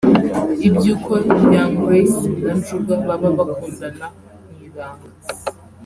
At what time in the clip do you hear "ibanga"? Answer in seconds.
4.67-5.07